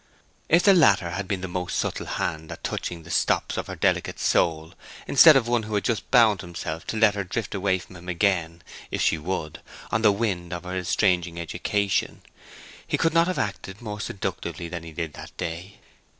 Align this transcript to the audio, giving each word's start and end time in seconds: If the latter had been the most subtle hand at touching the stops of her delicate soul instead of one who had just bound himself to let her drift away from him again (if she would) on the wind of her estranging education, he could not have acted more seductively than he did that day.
If 0.49 0.63
the 0.63 0.73
latter 0.73 1.11
had 1.11 1.27
been 1.27 1.41
the 1.41 1.47
most 1.47 1.77
subtle 1.77 2.07
hand 2.07 2.51
at 2.51 2.63
touching 2.63 3.03
the 3.03 3.11
stops 3.11 3.55
of 3.55 3.67
her 3.67 3.75
delicate 3.75 4.17
soul 4.19 4.73
instead 5.07 5.35
of 5.35 5.47
one 5.47 5.61
who 5.61 5.75
had 5.75 5.83
just 5.83 6.09
bound 6.09 6.41
himself 6.41 6.87
to 6.87 6.97
let 6.97 7.13
her 7.13 7.23
drift 7.23 7.53
away 7.53 7.77
from 7.77 7.95
him 7.95 8.09
again 8.09 8.63
(if 8.89 8.99
she 9.03 9.19
would) 9.19 9.61
on 9.91 10.01
the 10.01 10.11
wind 10.11 10.53
of 10.53 10.63
her 10.63 10.75
estranging 10.75 11.39
education, 11.39 12.23
he 12.87 12.97
could 12.97 13.13
not 13.13 13.27
have 13.27 13.37
acted 13.37 13.79
more 13.79 13.99
seductively 14.01 14.67
than 14.67 14.81
he 14.81 14.91
did 14.91 15.13
that 15.13 15.37
day. 15.37 15.77